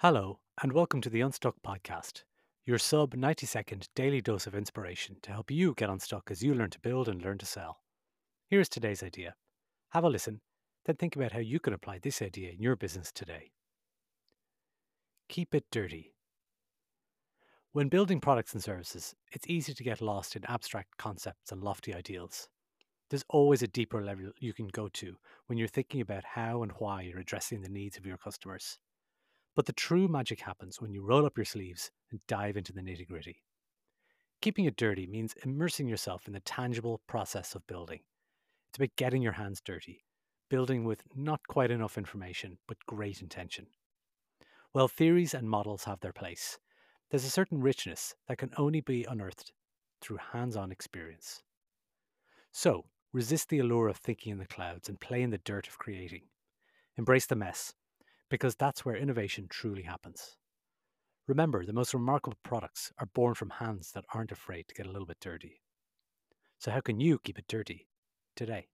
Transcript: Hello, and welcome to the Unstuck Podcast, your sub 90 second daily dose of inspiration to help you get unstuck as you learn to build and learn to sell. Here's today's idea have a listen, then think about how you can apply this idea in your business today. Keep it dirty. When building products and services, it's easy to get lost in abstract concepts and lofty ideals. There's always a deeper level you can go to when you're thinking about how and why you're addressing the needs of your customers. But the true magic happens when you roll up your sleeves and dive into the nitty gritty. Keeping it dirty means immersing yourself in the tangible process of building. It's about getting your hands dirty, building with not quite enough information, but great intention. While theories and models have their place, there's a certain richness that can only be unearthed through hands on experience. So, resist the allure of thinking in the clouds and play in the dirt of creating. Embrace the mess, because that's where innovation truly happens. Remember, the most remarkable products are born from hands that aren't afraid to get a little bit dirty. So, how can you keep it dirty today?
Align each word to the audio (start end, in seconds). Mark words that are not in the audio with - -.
Hello, 0.00 0.40
and 0.60 0.74
welcome 0.74 1.00
to 1.00 1.08
the 1.08 1.22
Unstuck 1.22 1.54
Podcast, 1.66 2.24
your 2.66 2.76
sub 2.76 3.14
90 3.14 3.46
second 3.46 3.88
daily 3.94 4.20
dose 4.20 4.46
of 4.46 4.54
inspiration 4.54 5.16
to 5.22 5.32
help 5.32 5.50
you 5.50 5.72
get 5.72 5.88
unstuck 5.88 6.30
as 6.30 6.42
you 6.42 6.52
learn 6.52 6.68
to 6.68 6.80
build 6.80 7.08
and 7.08 7.22
learn 7.22 7.38
to 7.38 7.46
sell. 7.46 7.78
Here's 8.46 8.68
today's 8.68 9.02
idea 9.02 9.36
have 9.92 10.04
a 10.04 10.10
listen, 10.10 10.42
then 10.84 10.96
think 10.96 11.16
about 11.16 11.32
how 11.32 11.38
you 11.38 11.58
can 11.58 11.72
apply 11.72 11.98
this 11.98 12.20
idea 12.20 12.50
in 12.50 12.60
your 12.60 12.76
business 12.76 13.10
today. 13.10 13.52
Keep 15.30 15.54
it 15.54 15.64
dirty. 15.72 16.12
When 17.72 17.88
building 17.88 18.20
products 18.20 18.52
and 18.52 18.62
services, 18.62 19.14
it's 19.32 19.48
easy 19.48 19.72
to 19.72 19.82
get 19.82 20.02
lost 20.02 20.36
in 20.36 20.44
abstract 20.44 20.98
concepts 20.98 21.52
and 21.52 21.64
lofty 21.64 21.94
ideals. 21.94 22.50
There's 23.08 23.24
always 23.30 23.62
a 23.62 23.66
deeper 23.66 24.02
level 24.02 24.30
you 24.40 24.52
can 24.52 24.68
go 24.68 24.88
to 24.88 25.16
when 25.46 25.56
you're 25.56 25.68
thinking 25.68 26.02
about 26.02 26.24
how 26.24 26.62
and 26.62 26.72
why 26.72 27.00
you're 27.00 27.18
addressing 27.18 27.62
the 27.62 27.70
needs 27.70 27.96
of 27.96 28.04
your 28.04 28.18
customers. 28.18 28.78
But 29.56 29.64
the 29.64 29.72
true 29.72 30.06
magic 30.06 30.42
happens 30.42 30.80
when 30.80 30.92
you 30.92 31.02
roll 31.02 31.24
up 31.24 31.38
your 31.38 31.46
sleeves 31.46 31.90
and 32.10 32.20
dive 32.28 32.58
into 32.58 32.74
the 32.74 32.82
nitty 32.82 33.08
gritty. 33.08 33.42
Keeping 34.42 34.66
it 34.66 34.76
dirty 34.76 35.06
means 35.06 35.34
immersing 35.42 35.88
yourself 35.88 36.26
in 36.26 36.34
the 36.34 36.40
tangible 36.40 37.00
process 37.08 37.54
of 37.54 37.66
building. 37.66 38.00
It's 38.68 38.76
about 38.76 38.94
getting 38.96 39.22
your 39.22 39.32
hands 39.32 39.62
dirty, 39.64 40.04
building 40.50 40.84
with 40.84 41.02
not 41.14 41.40
quite 41.48 41.70
enough 41.70 41.96
information, 41.96 42.58
but 42.68 42.76
great 42.86 43.22
intention. 43.22 43.68
While 44.72 44.88
theories 44.88 45.32
and 45.32 45.48
models 45.48 45.84
have 45.84 46.00
their 46.00 46.12
place, 46.12 46.58
there's 47.10 47.24
a 47.24 47.30
certain 47.30 47.62
richness 47.62 48.14
that 48.28 48.36
can 48.36 48.50
only 48.58 48.82
be 48.82 49.04
unearthed 49.04 49.52
through 50.02 50.18
hands 50.32 50.54
on 50.54 50.70
experience. 50.70 51.42
So, 52.52 52.84
resist 53.10 53.48
the 53.48 53.60
allure 53.60 53.88
of 53.88 53.96
thinking 53.96 54.32
in 54.32 54.38
the 54.38 54.46
clouds 54.46 54.90
and 54.90 55.00
play 55.00 55.22
in 55.22 55.30
the 55.30 55.38
dirt 55.38 55.66
of 55.66 55.78
creating. 55.78 56.24
Embrace 56.98 57.24
the 57.24 57.36
mess, 57.36 57.72
because 58.28 58.56
that's 58.56 58.84
where 58.84 58.96
innovation 58.96 59.48
truly 59.48 59.82
happens. 59.82 60.36
Remember, 61.26 61.64
the 61.64 61.72
most 61.72 61.94
remarkable 61.94 62.38
products 62.42 62.92
are 62.98 63.06
born 63.06 63.34
from 63.34 63.50
hands 63.50 63.92
that 63.92 64.06
aren't 64.14 64.32
afraid 64.32 64.68
to 64.68 64.74
get 64.74 64.86
a 64.86 64.90
little 64.90 65.06
bit 65.06 65.20
dirty. 65.20 65.62
So, 66.58 66.70
how 66.70 66.80
can 66.80 67.00
you 67.00 67.18
keep 67.18 67.38
it 67.38 67.48
dirty 67.48 67.88
today? 68.34 68.68